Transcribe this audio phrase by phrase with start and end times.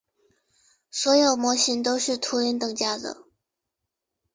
[0.89, 3.23] 所有模型都是图灵等价的。